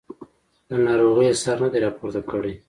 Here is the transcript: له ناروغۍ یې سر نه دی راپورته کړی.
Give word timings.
له 0.69 0.75
ناروغۍ 0.85 1.23
یې 1.29 1.33
سر 1.43 1.57
نه 1.63 1.69
دی 1.71 1.79
راپورته 1.85 2.21
کړی. 2.29 2.53